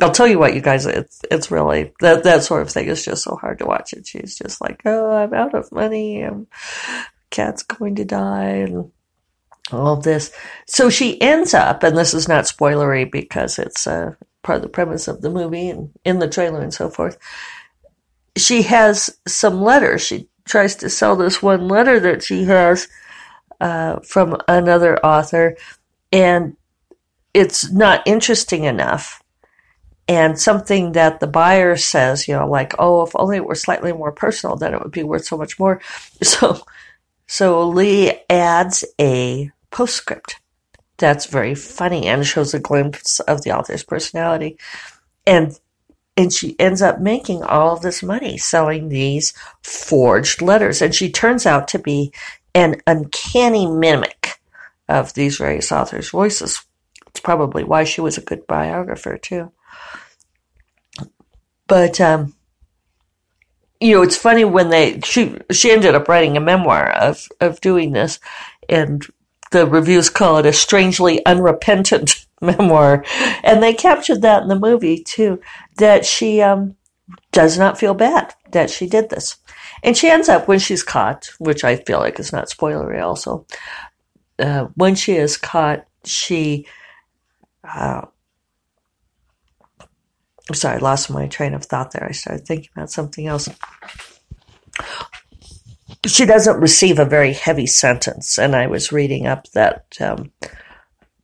I'll 0.00 0.12
tell 0.12 0.26
you 0.26 0.38
what 0.38 0.54
you 0.54 0.62
guys 0.62 0.86
it's 0.86 1.20
it's 1.30 1.50
really 1.50 1.92
that 2.00 2.24
that 2.24 2.42
sort 2.42 2.62
of 2.62 2.70
thing 2.70 2.86
is 2.88 3.04
just 3.04 3.24
so 3.24 3.36
hard 3.36 3.58
to 3.58 3.66
watch. 3.66 3.92
And 3.92 4.06
she's 4.06 4.36
just 4.36 4.60
like 4.60 4.80
oh 4.84 5.10
i'm 5.12 5.34
out 5.34 5.54
of 5.54 5.70
money. 5.72 6.22
And 6.22 6.46
cat's 7.30 7.62
going 7.62 7.96
to 7.96 8.04
die 8.04 8.64
and 8.66 8.90
all 9.72 9.96
this. 9.96 10.32
So 10.66 10.90
she 10.90 11.20
ends 11.20 11.54
up 11.54 11.82
and 11.82 11.96
this 11.96 12.14
is 12.14 12.28
not 12.28 12.44
spoilery 12.44 13.10
because 13.10 13.58
it's 13.58 13.86
uh, 13.86 14.14
part 14.42 14.56
of 14.56 14.62
the 14.62 14.68
premise 14.68 15.08
of 15.08 15.20
the 15.20 15.30
movie 15.30 15.68
and 15.68 15.90
in 16.04 16.18
the 16.18 16.28
trailer 16.28 16.60
and 16.60 16.74
so 16.74 16.88
forth 16.88 17.18
she 18.36 18.62
has 18.62 19.18
some 19.26 19.60
letters 19.60 20.02
she 20.02 20.28
tries 20.44 20.76
to 20.76 20.90
sell 20.90 21.16
this 21.16 21.42
one 21.42 21.68
letter 21.68 22.00
that 22.00 22.22
she 22.22 22.44
has 22.44 22.88
uh, 23.60 24.00
from 24.00 24.36
another 24.48 24.98
author, 25.04 25.56
and 26.12 26.56
it's 27.34 27.70
not 27.70 28.02
interesting 28.06 28.64
enough. 28.64 29.22
And 30.08 30.40
something 30.40 30.92
that 30.92 31.20
the 31.20 31.28
buyer 31.28 31.76
says, 31.76 32.26
you 32.26 32.34
know, 32.34 32.48
like, 32.48 32.74
oh, 32.80 33.02
if 33.02 33.12
only 33.14 33.36
it 33.36 33.44
were 33.44 33.54
slightly 33.54 33.92
more 33.92 34.10
personal, 34.10 34.56
then 34.56 34.74
it 34.74 34.82
would 34.82 34.90
be 34.90 35.04
worth 35.04 35.24
so 35.24 35.36
much 35.36 35.58
more. 35.58 35.80
So, 36.22 36.64
so 37.26 37.68
Lee 37.68 38.12
adds 38.28 38.84
a 39.00 39.52
postscript 39.70 40.39
that's 41.00 41.26
very 41.26 41.54
funny 41.56 42.06
and 42.06 42.24
shows 42.24 42.54
a 42.54 42.60
glimpse 42.60 43.18
of 43.20 43.42
the 43.42 43.50
author's 43.50 43.82
personality. 43.82 44.56
And 45.26 45.58
and 46.16 46.32
she 46.32 46.58
ends 46.60 46.82
up 46.82 47.00
making 47.00 47.42
all 47.42 47.76
this 47.76 48.02
money 48.02 48.36
selling 48.36 48.88
these 48.88 49.32
forged 49.62 50.42
letters. 50.42 50.82
And 50.82 50.94
she 50.94 51.10
turns 51.10 51.46
out 51.46 51.66
to 51.68 51.78
be 51.78 52.12
an 52.54 52.80
uncanny 52.86 53.66
mimic 53.66 54.40
of 54.88 55.14
these 55.14 55.38
various 55.38 55.72
authors' 55.72 56.10
voices. 56.10 56.62
It's 57.06 57.20
probably 57.20 57.64
why 57.64 57.84
she 57.84 58.00
was 58.00 58.18
a 58.18 58.22
good 58.22 58.46
biographer 58.46 59.16
too. 59.16 59.52
But 61.66 62.00
um, 62.00 62.34
you 63.80 63.94
know, 63.94 64.02
it's 64.02 64.16
funny 64.16 64.44
when 64.44 64.68
they 64.68 65.00
she 65.00 65.36
she 65.50 65.70
ended 65.70 65.94
up 65.94 66.08
writing 66.08 66.36
a 66.36 66.40
memoir 66.40 66.90
of 66.90 67.28
of 67.40 67.60
doing 67.60 67.92
this, 67.92 68.18
and 68.68 69.06
the 69.50 69.66
reviews 69.66 70.10
call 70.10 70.38
it 70.38 70.46
a 70.46 70.52
strangely 70.52 71.24
unrepentant 71.26 72.26
memoir, 72.40 73.04
and 73.42 73.62
they 73.62 73.74
captured 73.74 74.22
that 74.22 74.42
in 74.42 74.48
the 74.48 74.58
movie 74.58 75.02
too. 75.02 75.40
That 75.76 76.04
she 76.04 76.40
um, 76.40 76.76
does 77.32 77.58
not 77.58 77.78
feel 77.78 77.94
bad 77.94 78.34
that 78.52 78.70
she 78.70 78.86
did 78.86 79.10
this. 79.10 79.36
And 79.82 79.96
she 79.96 80.10
ends 80.10 80.28
up, 80.28 80.46
when 80.46 80.58
she's 80.58 80.82
caught, 80.82 81.30
which 81.38 81.64
I 81.64 81.76
feel 81.76 81.98
like 82.00 82.20
is 82.20 82.32
not 82.32 82.50
spoilery 82.50 83.02
also, 83.02 83.46
uh, 84.38 84.68
when 84.74 84.94
she 84.94 85.16
is 85.16 85.36
caught, 85.36 85.86
she, 86.04 86.66
uh, 87.64 88.02
I'm 90.48 90.54
sorry, 90.54 90.76
I 90.76 90.80
lost 90.80 91.10
my 91.10 91.28
train 91.28 91.54
of 91.54 91.64
thought 91.64 91.92
there. 91.92 92.06
I 92.06 92.12
started 92.12 92.46
thinking 92.46 92.70
about 92.74 92.90
something 92.90 93.26
else. 93.26 93.48
She 96.06 96.24
doesn't 96.24 96.60
receive 96.60 96.98
a 96.98 97.04
very 97.04 97.32
heavy 97.32 97.66
sentence, 97.66 98.38
and 98.38 98.56
I 98.56 98.66
was 98.66 98.92
reading 98.92 99.26
up 99.26 99.50
that 99.52 99.84
um, 100.00 100.32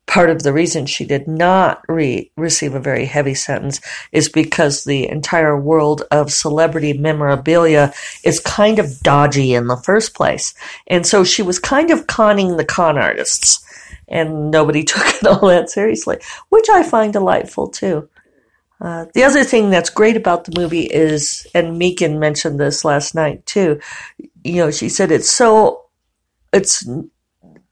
part 0.06 0.30
of 0.30 0.42
the 0.42 0.52
reason 0.52 0.86
she 0.86 1.04
did 1.04 1.26
not 1.26 1.82
re- 1.88 2.30
receive 2.36 2.74
a 2.74 2.80
very 2.80 3.04
heavy 3.04 3.34
sentence 3.34 3.80
is 4.12 4.28
because 4.28 4.84
the 4.84 5.08
entire 5.08 5.58
world 5.58 6.02
of 6.10 6.32
celebrity 6.32 6.92
memorabilia 6.92 7.92
is 8.24 8.40
kind 8.40 8.78
of 8.78 9.00
dodgy 9.00 9.54
in 9.54 9.66
the 9.66 9.76
first 9.76 10.14
place. 10.14 10.54
And 10.86 11.06
so 11.06 11.24
she 11.24 11.42
was 11.42 11.58
kind 11.58 11.90
of 11.90 12.06
conning 12.06 12.56
the 12.56 12.64
con 12.64 12.96
artists 12.96 13.64
and 14.08 14.50
nobody 14.50 14.84
took 14.84 15.06
it 15.06 15.26
all 15.26 15.48
that 15.48 15.70
seriously, 15.70 16.18
which 16.48 16.68
I 16.70 16.82
find 16.82 17.12
delightful 17.12 17.68
too. 17.68 18.08
Uh, 18.80 19.06
the 19.14 19.24
other 19.24 19.42
thing 19.42 19.70
that's 19.70 19.90
great 19.90 20.16
about 20.16 20.44
the 20.44 20.60
movie 20.60 20.84
is, 20.84 21.46
and 21.54 21.78
Megan 21.78 22.18
mentioned 22.18 22.60
this 22.60 22.84
last 22.84 23.14
night 23.14 23.44
too, 23.46 23.80
you 24.44 24.56
know, 24.56 24.70
she 24.70 24.88
said 24.88 25.10
it's 25.10 25.30
so, 25.30 25.86
it's 26.52 26.86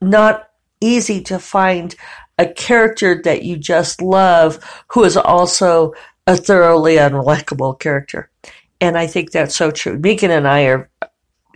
not 0.01 0.49
easy 0.81 1.21
to 1.21 1.37
find 1.37 1.95
a 2.37 2.47
character 2.47 3.21
that 3.23 3.43
you 3.43 3.55
just 3.55 4.01
love 4.01 4.59
who 4.89 5.03
is 5.03 5.15
also 5.15 5.93
a 6.27 6.35
thoroughly 6.35 6.95
unlikable 6.95 7.79
character. 7.79 8.29
And 8.81 8.97
I 8.97 9.07
think 9.07 9.31
that's 9.31 9.55
so 9.55 9.71
true. 9.71 9.97
Megan 9.99 10.31
and 10.31 10.47
I 10.47 10.63
are 10.63 10.89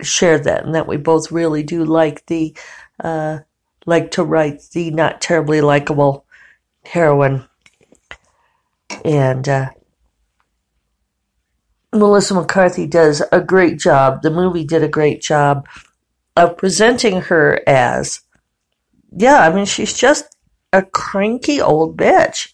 shared 0.00 0.44
that 0.44 0.64
and 0.64 0.74
that 0.74 0.86
we 0.86 0.96
both 0.96 1.32
really 1.32 1.62
do 1.62 1.84
like 1.84 2.24
the, 2.26 2.56
uh, 3.02 3.40
like 3.84 4.12
to 4.12 4.22
write 4.22 4.62
the 4.72 4.90
not 4.90 5.20
terribly 5.20 5.60
likable 5.60 6.24
heroine 6.84 7.44
and 9.04 9.48
uh, 9.48 9.70
Melissa 11.92 12.34
McCarthy 12.34 12.86
does 12.86 13.22
a 13.32 13.40
great 13.40 13.78
job. 13.78 14.22
The 14.22 14.30
movie 14.30 14.64
did 14.64 14.82
a 14.82 14.88
great 14.88 15.20
job 15.20 15.66
of 16.36 16.56
presenting 16.56 17.22
her 17.22 17.60
as, 17.66 18.20
yeah, 19.16 19.40
I 19.40 19.52
mean, 19.52 19.66
she's 19.66 19.96
just 19.96 20.36
a 20.72 20.82
cranky 20.82 21.60
old 21.60 21.96
bitch. 21.96 22.48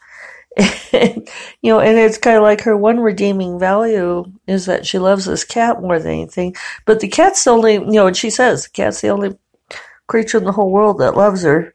And, 0.92 1.28
you 1.60 1.70
know, 1.70 1.80
and 1.80 1.98
it's 1.98 2.16
kind 2.16 2.38
of 2.38 2.42
like 2.42 2.62
her 2.62 2.74
one 2.74 2.98
redeeming 2.98 3.58
value 3.58 4.24
is 4.46 4.64
that 4.64 4.86
she 4.86 4.98
loves 4.98 5.26
this 5.26 5.44
cat 5.44 5.82
more 5.82 5.98
than 5.98 6.12
anything. 6.12 6.56
But 6.86 7.00
the 7.00 7.08
cat's 7.08 7.44
the 7.44 7.50
only, 7.50 7.74
you 7.74 7.92
know, 7.92 8.06
and 8.06 8.16
she 8.16 8.30
says 8.30 8.62
the 8.64 8.70
cat's 8.70 9.02
the 9.02 9.08
only 9.08 9.36
creature 10.06 10.38
in 10.38 10.44
the 10.44 10.52
whole 10.52 10.70
world 10.70 11.00
that 11.00 11.14
loves 11.14 11.42
her. 11.42 11.74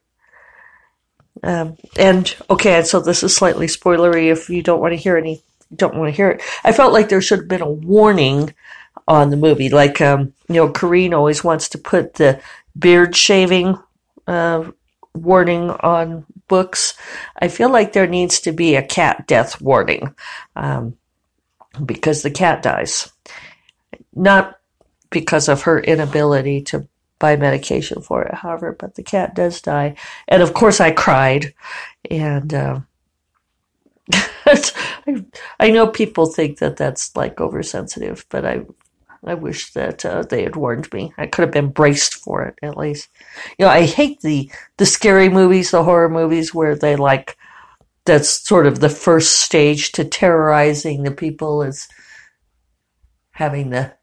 Um, 1.43 1.77
and 1.97 2.35
okay, 2.49 2.83
so 2.83 2.99
this 2.99 3.23
is 3.23 3.35
slightly 3.35 3.67
spoilery 3.67 4.31
if 4.31 4.49
you 4.49 4.61
don't 4.61 4.79
want 4.79 4.93
to 4.93 4.97
hear 4.97 5.17
any, 5.17 5.41
don't 5.75 5.95
want 5.95 6.09
to 6.09 6.15
hear 6.15 6.29
it. 6.29 6.41
I 6.63 6.71
felt 6.71 6.93
like 6.93 7.09
there 7.09 7.21
should 7.21 7.39
have 7.39 7.47
been 7.47 7.61
a 7.61 7.69
warning 7.69 8.53
on 9.07 9.29
the 9.29 9.37
movie, 9.37 9.69
like 9.69 9.99
um, 10.01 10.33
you 10.47 10.55
know, 10.55 10.69
Carine 10.69 11.13
always 11.13 11.43
wants 11.43 11.69
to 11.69 11.77
put 11.77 12.15
the 12.15 12.39
beard 12.77 13.15
shaving 13.15 13.77
uh, 14.27 14.71
warning 15.13 15.69
on 15.69 16.25
books. 16.47 16.93
I 17.39 17.47
feel 17.47 17.69
like 17.69 17.93
there 17.93 18.07
needs 18.07 18.41
to 18.41 18.51
be 18.51 18.75
a 18.75 18.83
cat 18.83 19.27
death 19.27 19.61
warning 19.61 20.15
um, 20.55 20.97
because 21.83 22.21
the 22.21 22.31
cat 22.31 22.61
dies, 22.61 23.11
not 24.13 24.59
because 25.09 25.49
of 25.49 25.63
her 25.63 25.79
inability 25.79 26.61
to 26.61 26.87
buy 27.21 27.37
medication 27.37 28.01
for 28.01 28.23
it, 28.23 28.33
however, 28.33 28.75
but 28.77 28.95
the 28.95 29.03
cat 29.03 29.35
does 29.35 29.61
die. 29.61 29.95
And 30.27 30.41
of 30.41 30.53
course, 30.53 30.81
I 30.81 30.91
cried. 30.91 31.53
And 32.09 32.53
uh, 32.53 32.79
I, 34.13 35.25
I 35.59 35.69
know 35.69 35.87
people 35.87 36.25
think 36.25 36.57
that 36.57 36.75
that's 36.75 37.15
like 37.15 37.39
oversensitive, 37.39 38.25
but 38.29 38.45
I 38.45 38.63
I 39.23 39.35
wish 39.35 39.71
that 39.73 40.03
uh, 40.03 40.23
they 40.23 40.41
had 40.41 40.55
warned 40.55 40.91
me. 40.91 41.13
I 41.15 41.27
could 41.27 41.43
have 41.43 41.51
been 41.51 41.69
braced 41.69 42.15
for 42.15 42.41
it 42.43 42.55
at 42.63 42.75
least. 42.75 43.07
You 43.59 43.65
know, 43.65 43.71
I 43.71 43.85
hate 43.85 44.21
the 44.21 44.51
the 44.77 44.85
scary 44.85 45.29
movies, 45.29 45.71
the 45.71 45.83
horror 45.83 46.09
movies 46.09 46.53
where 46.53 46.75
they 46.75 46.95
like 46.95 47.37
that's 48.05 48.29
sort 48.29 48.65
of 48.65 48.79
the 48.79 48.89
first 48.89 49.41
stage 49.41 49.91
to 49.91 50.03
terrorizing 50.03 51.03
the 51.03 51.11
people 51.11 51.61
is 51.61 51.87
having 53.31 53.69
the 53.69 53.93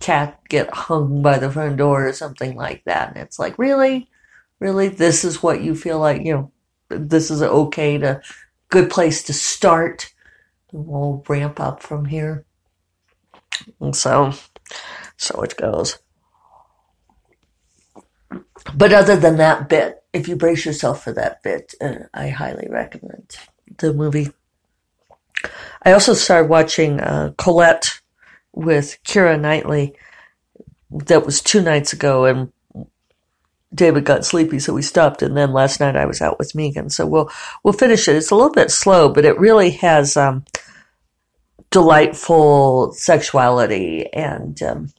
cat 0.00 0.40
get 0.48 0.72
hung 0.72 1.22
by 1.22 1.38
the 1.38 1.50
front 1.50 1.76
door 1.76 2.08
or 2.08 2.12
something 2.12 2.56
like 2.56 2.84
that. 2.84 3.08
And 3.08 3.16
it's 3.18 3.38
like, 3.38 3.58
really? 3.58 4.10
Really? 4.60 4.88
This 4.88 5.24
is 5.24 5.42
what 5.42 5.62
you 5.62 5.74
feel 5.74 5.98
like, 5.98 6.22
you 6.24 6.32
know, 6.32 6.52
this 6.88 7.30
is 7.30 7.42
okay 7.42 7.98
to, 7.98 8.20
good 8.68 8.90
place 8.90 9.22
to 9.24 9.32
start. 9.32 10.12
We'll 10.72 11.24
ramp 11.28 11.60
up 11.60 11.82
from 11.82 12.04
here. 12.06 12.44
And 13.80 13.94
so, 13.94 14.32
so 15.16 15.42
it 15.42 15.56
goes. 15.56 15.98
But 18.74 18.92
other 18.92 19.16
than 19.16 19.36
that 19.36 19.68
bit, 19.68 20.02
if 20.12 20.28
you 20.28 20.36
brace 20.36 20.64
yourself 20.64 21.04
for 21.04 21.12
that 21.12 21.42
bit, 21.42 21.74
uh, 21.80 22.06
I 22.12 22.28
highly 22.28 22.66
recommend 22.68 23.36
the 23.78 23.92
movie. 23.92 24.32
I 25.82 25.92
also 25.92 26.14
started 26.14 26.48
watching 26.48 27.00
uh, 27.00 27.32
Colette 27.36 28.00
with 28.54 28.98
Keira 29.04 29.40
Knightley. 29.40 29.94
That 30.90 31.26
was 31.26 31.42
two 31.42 31.60
nights 31.60 31.92
ago, 31.92 32.24
and 32.24 32.52
David 33.74 34.04
got 34.04 34.24
sleepy, 34.24 34.58
so 34.58 34.72
we 34.72 34.82
stopped. 34.82 35.22
And 35.22 35.36
then 35.36 35.52
last 35.52 35.80
night 35.80 35.96
I 35.96 36.06
was 36.06 36.22
out 36.22 36.38
with 36.38 36.54
Megan, 36.54 36.90
so 36.90 37.06
we'll 37.06 37.30
we'll 37.62 37.72
finish 37.72 38.08
it. 38.08 38.16
It's 38.16 38.30
a 38.30 38.36
little 38.36 38.52
bit 38.52 38.70
slow, 38.70 39.08
but 39.08 39.24
it 39.24 39.38
really 39.38 39.70
has 39.70 40.16
um, 40.16 40.44
delightful 41.70 42.92
sexuality 42.92 44.06
and 44.12 44.62
um, 44.62 44.92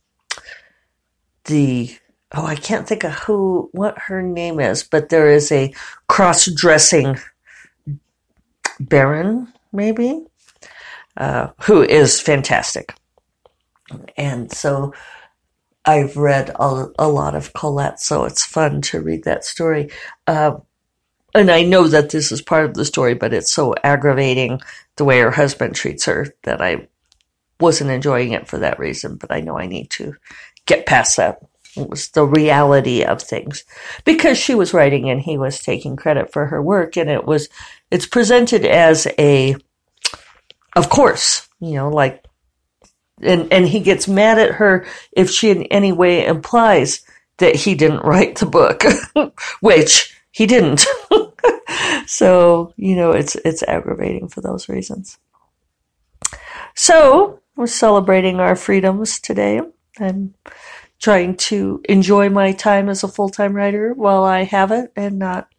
the 1.45 1.95
oh 2.33 2.45
I 2.45 2.55
can't 2.55 2.85
think 2.85 3.05
of 3.05 3.13
who 3.13 3.69
what 3.71 3.97
her 3.97 4.21
name 4.21 4.59
is, 4.59 4.83
but 4.83 5.09
there 5.09 5.29
is 5.29 5.51
a 5.51 5.73
cross 6.07 6.45
dressing 6.51 7.17
Baron 8.79 9.47
maybe 9.71 10.25
uh, 11.15 11.49
who 11.61 11.81
is 11.81 12.19
fantastic. 12.19 12.93
And 14.17 14.51
so 14.51 14.93
I've 15.85 16.17
read 16.17 16.49
a, 16.49 16.87
a, 16.97 17.07
lot 17.07 17.35
of 17.35 17.53
Colette, 17.53 17.99
so 17.99 18.25
it's 18.25 18.43
fun 18.43 18.81
to 18.83 19.01
read 19.01 19.23
that 19.23 19.45
story. 19.45 19.91
Uh, 20.25 20.57
and 21.35 21.51
I 21.51 21.63
know 21.63 21.87
that 21.87 22.09
this 22.09 22.31
is 22.31 22.41
part 22.41 22.65
of 22.65 22.73
the 22.73 22.85
story, 22.85 23.13
but 23.13 23.33
it's 23.33 23.53
so 23.53 23.75
aggravating 23.83 24.61
the 24.95 25.05
way 25.05 25.19
her 25.19 25.31
husband 25.31 25.75
treats 25.75 26.05
her 26.05 26.33
that 26.43 26.61
I 26.61 26.87
wasn't 27.59 27.91
enjoying 27.91 28.31
it 28.31 28.47
for 28.47 28.57
that 28.59 28.79
reason. 28.79 29.17
But 29.17 29.31
I 29.31 29.41
know 29.41 29.57
I 29.57 29.67
need 29.67 29.89
to 29.91 30.15
get 30.65 30.85
past 30.85 31.17
that. 31.17 31.39
It 31.77 31.89
was 31.89 32.09
the 32.09 32.25
reality 32.25 33.03
of 33.03 33.21
things 33.21 33.65
because 34.05 34.37
she 34.37 34.55
was 34.55 34.73
writing 34.73 35.09
and 35.09 35.21
he 35.21 35.37
was 35.37 35.59
taking 35.59 35.97
credit 35.97 36.31
for 36.31 36.45
her 36.47 36.61
work, 36.61 36.95
and 36.95 37.09
it 37.09 37.25
was 37.25 37.49
it's 37.91 38.05
presented 38.05 38.65
as 38.65 39.07
a, 39.19 39.57
of 40.75 40.89
course, 40.89 41.47
you 41.59 41.73
know, 41.73 41.89
like 41.89 42.24
and 43.21 43.51
and 43.51 43.67
he 43.67 43.79
gets 43.79 44.07
mad 44.07 44.37
at 44.37 44.55
her 44.55 44.85
if 45.11 45.29
she 45.29 45.49
in 45.49 45.63
any 45.63 45.91
way 45.91 46.25
implies 46.25 47.01
that 47.37 47.55
he 47.55 47.75
didn't 47.75 48.05
write 48.05 48.37
the 48.37 48.45
book, 48.45 48.83
which 49.61 50.15
he 50.31 50.45
didn't. 50.45 50.85
so 52.05 52.73
you 52.77 52.95
know 52.95 53.11
it's 53.11 53.35
it's 53.35 53.63
aggravating 53.63 54.27
for 54.27 54.41
those 54.41 54.69
reasons. 54.69 55.17
So 56.75 57.39
we're 57.55 57.67
celebrating 57.67 58.39
our 58.39 58.55
freedoms 58.55 59.19
today. 59.19 59.61
I'm 59.99 60.33
trying 60.99 61.37
to 61.37 61.81
enjoy 61.87 62.29
my 62.29 62.51
time 62.51 62.89
as 62.89 63.03
a 63.03 63.07
full 63.07 63.29
time 63.29 63.53
writer 63.53 63.93
while 63.93 64.23
I 64.23 64.43
have 64.43 64.71
it 64.71 64.91
and 64.95 65.19
not 65.19 65.49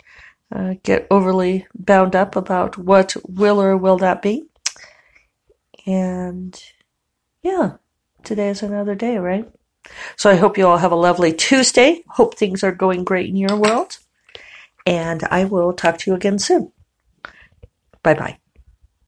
uh, 0.54 0.74
get 0.82 1.06
overly 1.10 1.66
bound 1.74 2.14
up 2.14 2.36
about 2.36 2.78
what 2.78 3.16
will 3.26 3.60
or 3.60 3.76
will 3.76 3.98
not 3.98 4.22
be. 4.22 4.44
And 5.86 6.60
yeah, 7.46 7.76
today 8.24 8.48
is 8.48 8.62
another 8.62 8.96
day, 8.96 9.18
right? 9.18 9.48
So 10.16 10.28
I 10.28 10.34
hope 10.34 10.58
you 10.58 10.66
all 10.66 10.78
have 10.78 10.92
a 10.92 10.96
lovely 10.96 11.32
Tuesday. 11.32 12.02
Hope 12.08 12.36
things 12.36 12.64
are 12.64 12.72
going 12.72 13.04
great 13.04 13.28
in 13.28 13.36
your 13.36 13.56
world. 13.56 13.98
And 14.84 15.22
I 15.30 15.44
will 15.44 15.72
talk 15.72 15.98
to 15.98 16.10
you 16.10 16.16
again 16.16 16.38
soon. 16.40 16.72
Bye 18.02 18.14
bye. 18.14 18.38